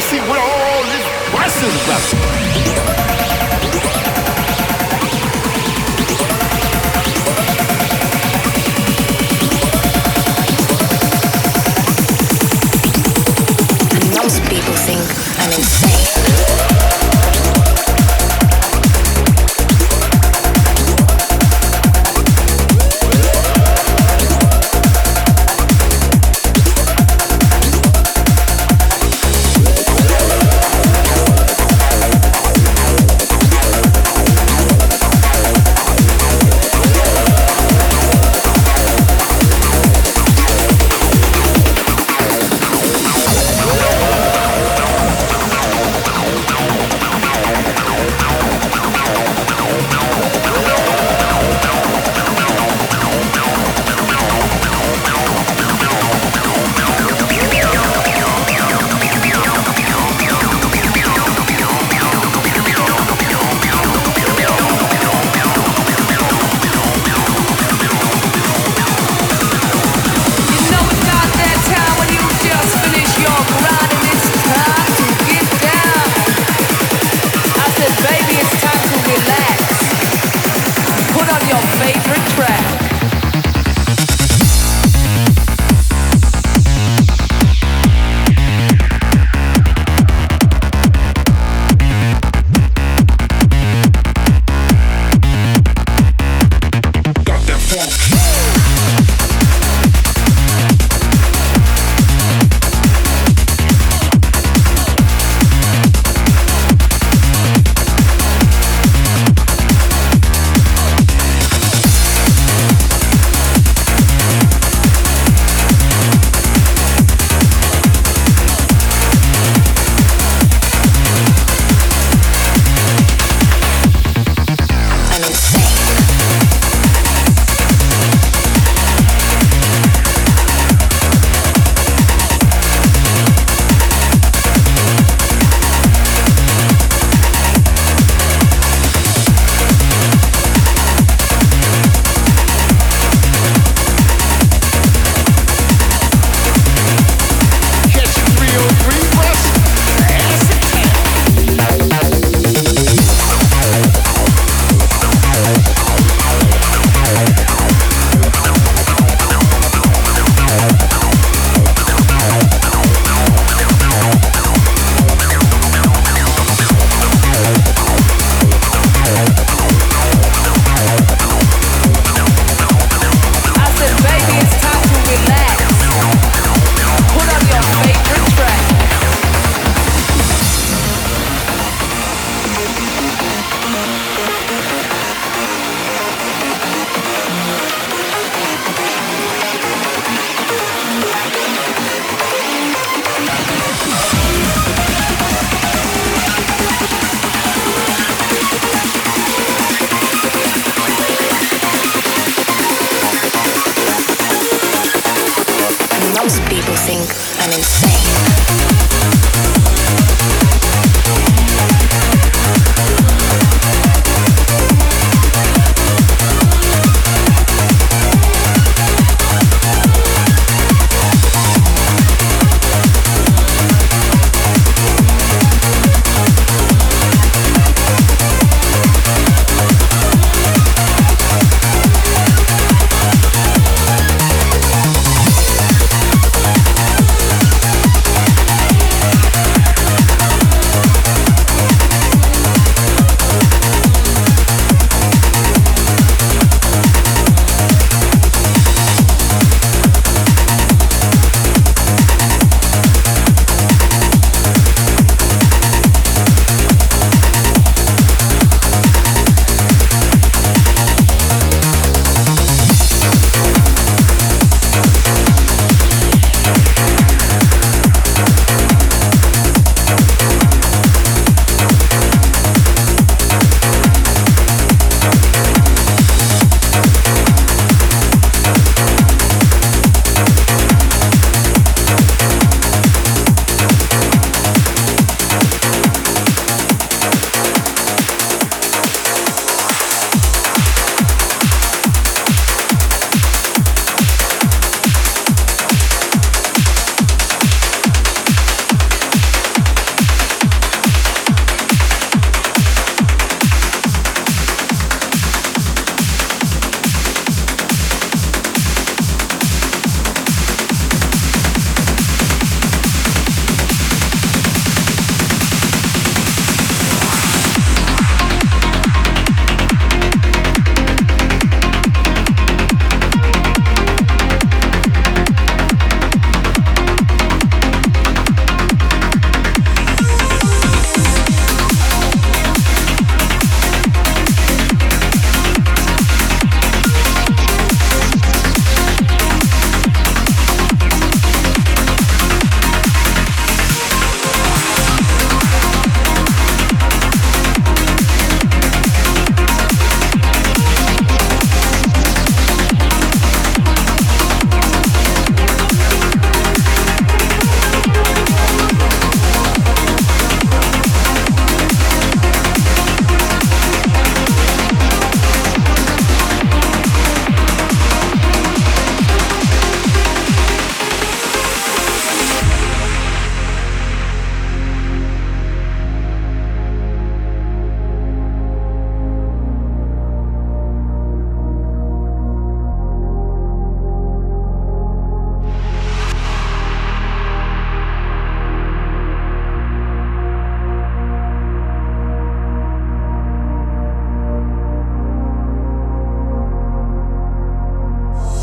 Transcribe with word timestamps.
To 0.00 0.04
see 0.04 0.20
where 0.20 0.38
all 0.38 0.82
these 0.84 1.32
blessings 1.32 2.94
are. 2.94 2.97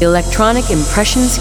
Electronic 0.06 0.70
Impressions 0.70 1.40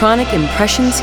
Electronic 0.00 0.32
Impressions 0.32 1.02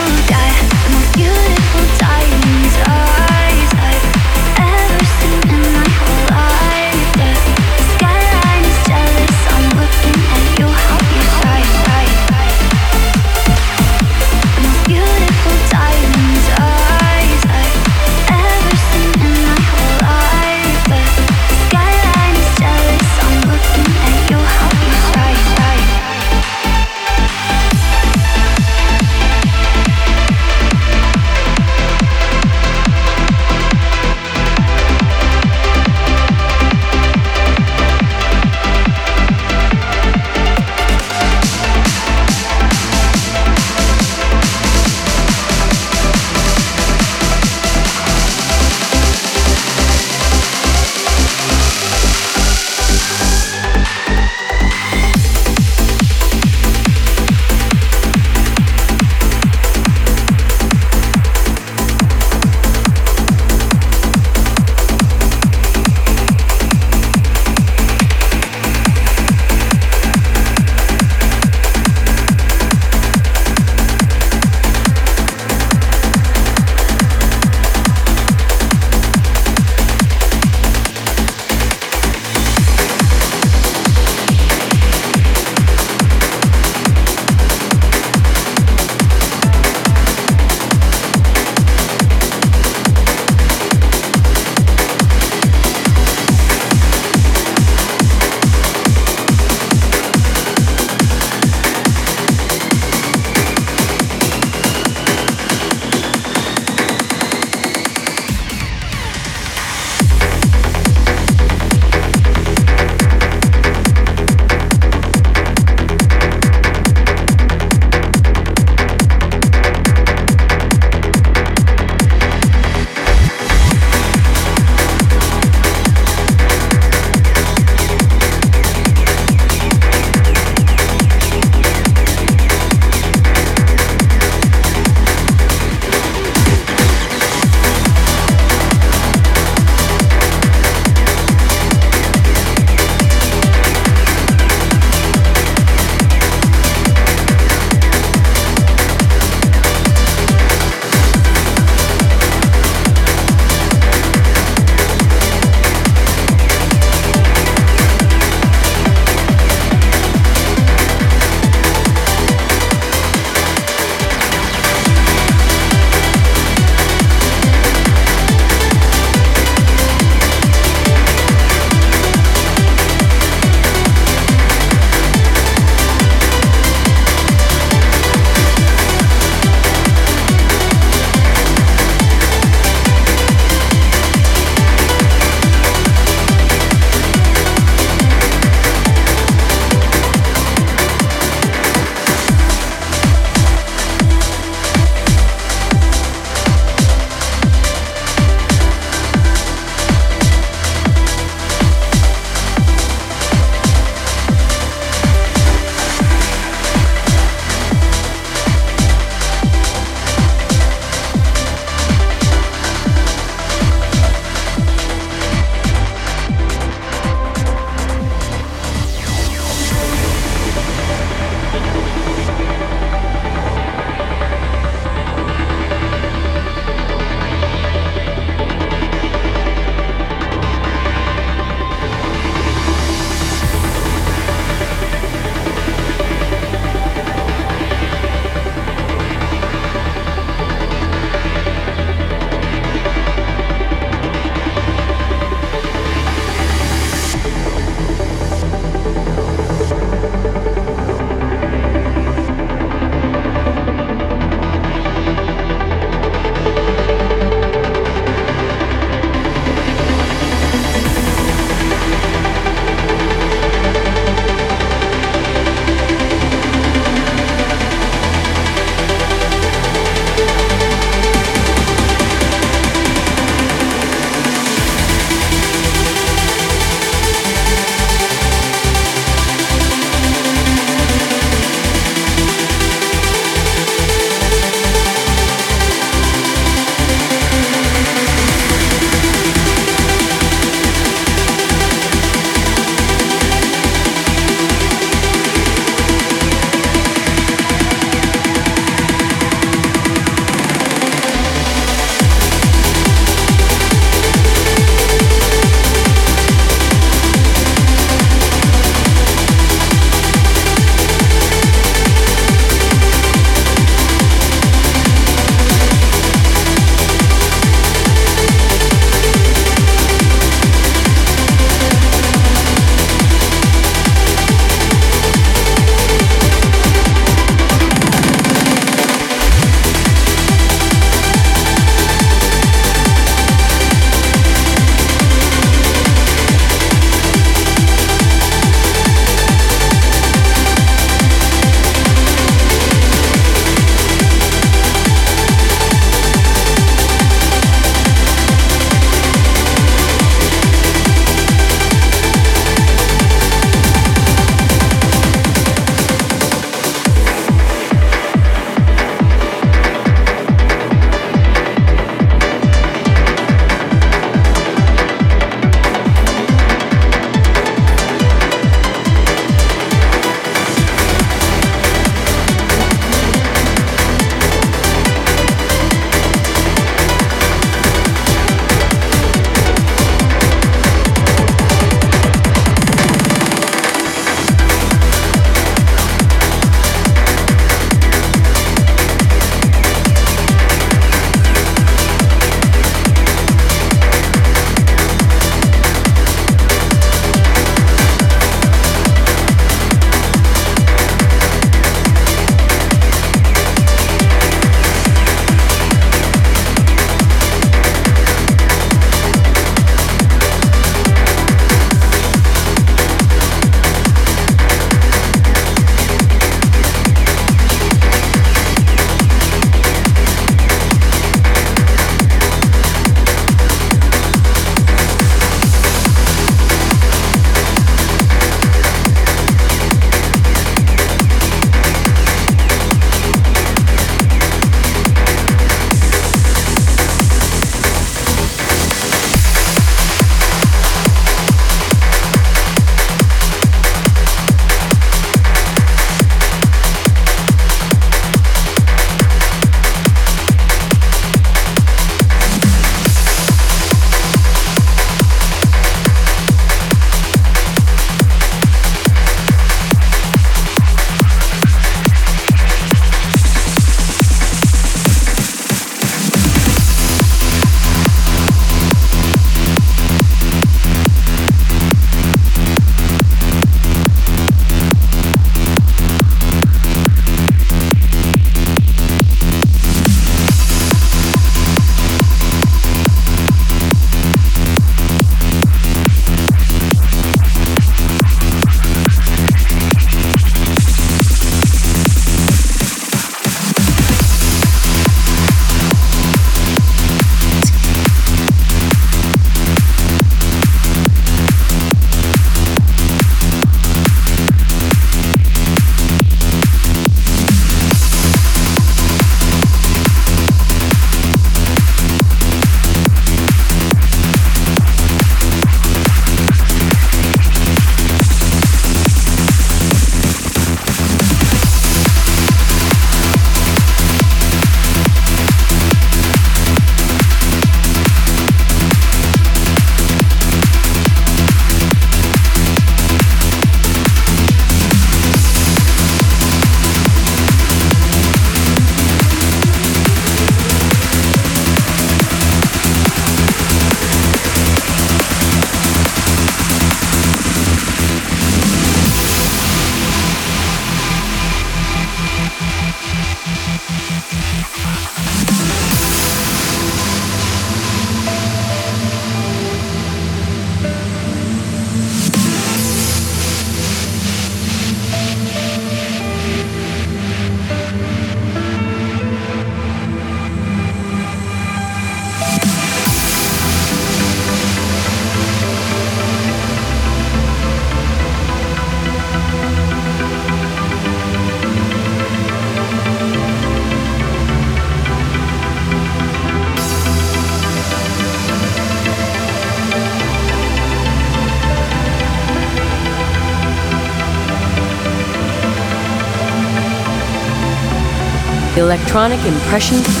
Electronic 598.71 599.19
Impression. 599.25 600.00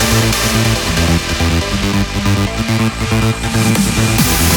We'll 0.00 0.22
be. 4.48 4.53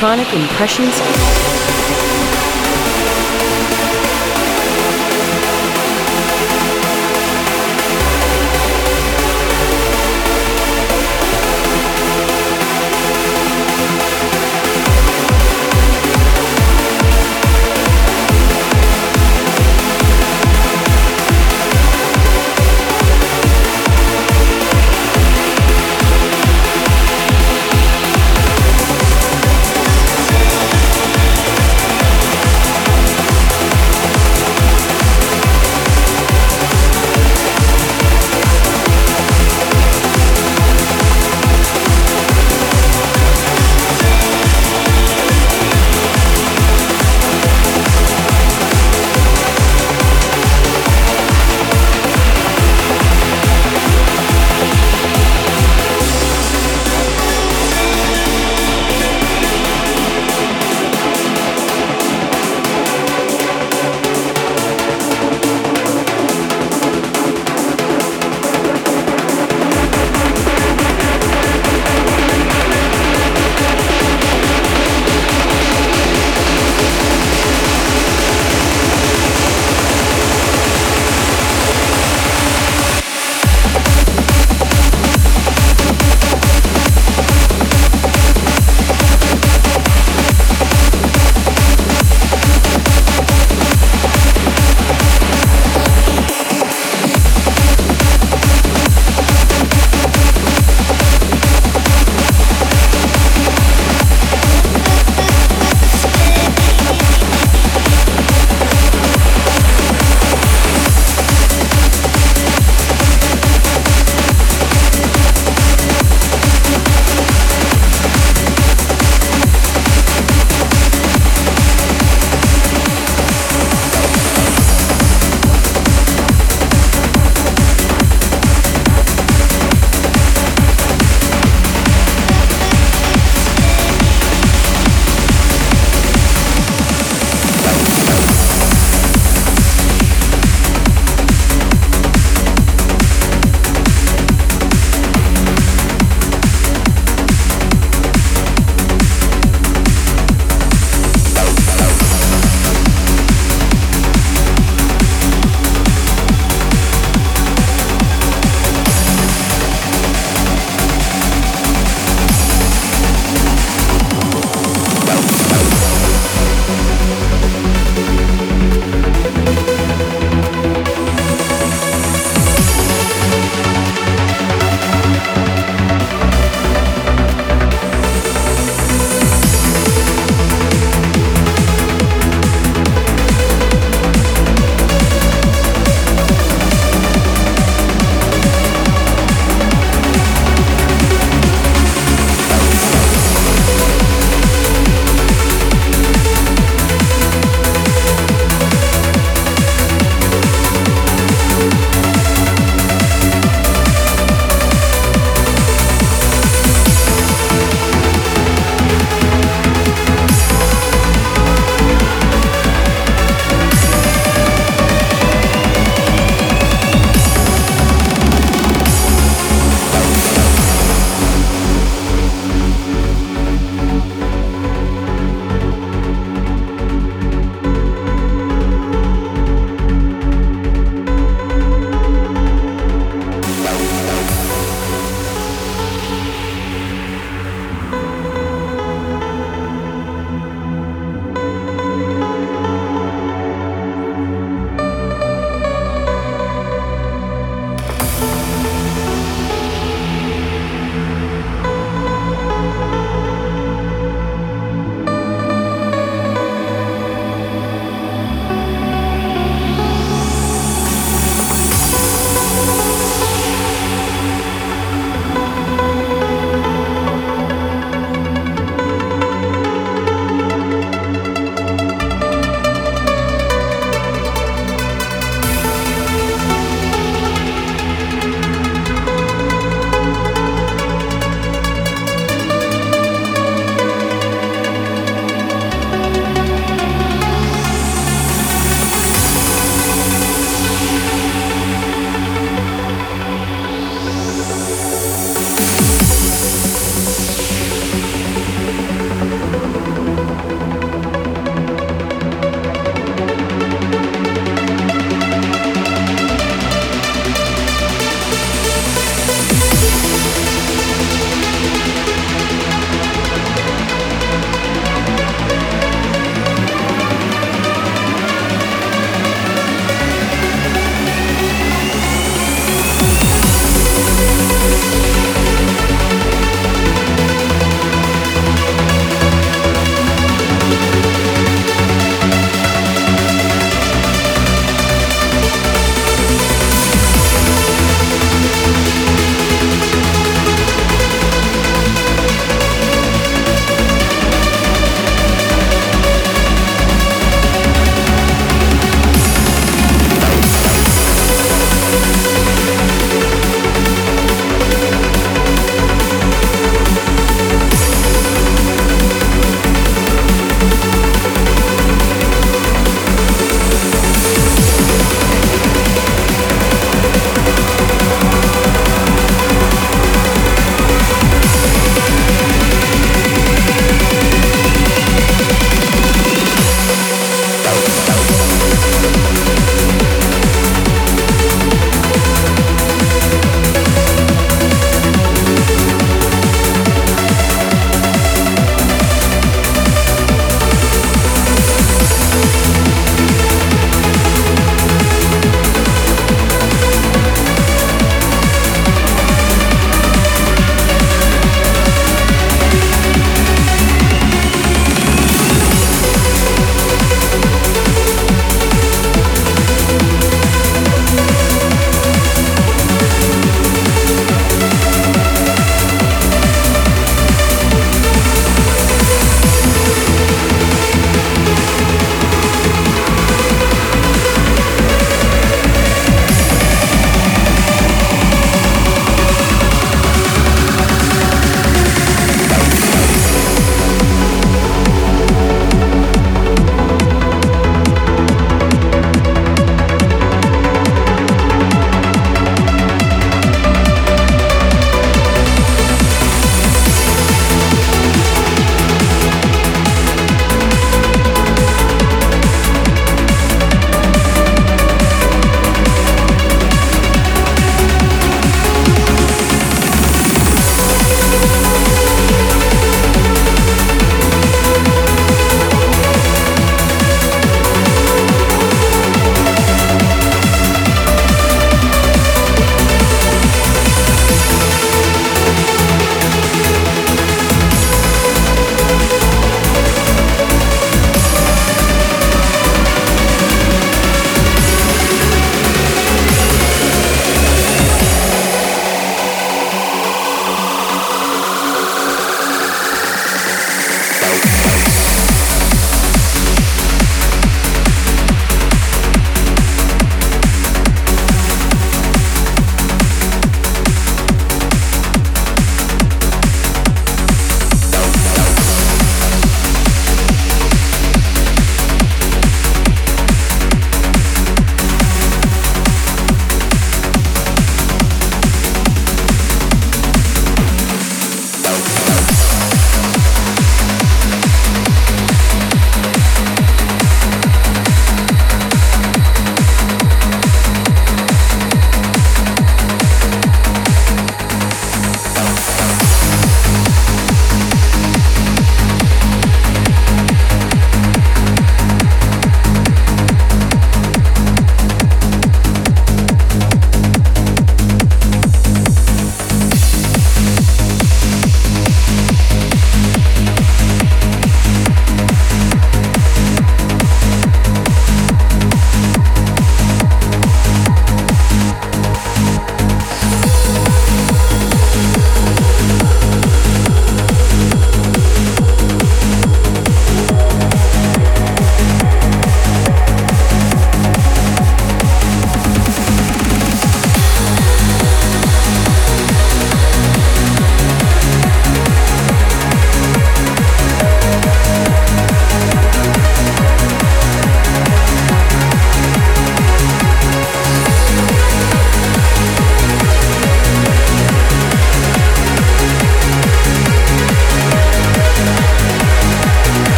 Electronic 0.00 0.32
Impressions 0.32 1.39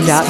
that 0.00 0.26